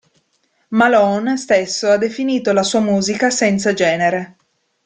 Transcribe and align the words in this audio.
Malone 0.71 1.37
stesso 1.37 1.87
ha 1.91 1.97
definito 1.97 2.53
la 2.53 2.63
sua 2.63 2.79
musica 2.79 3.29
"senza 3.29 3.71
genere". 3.71 4.37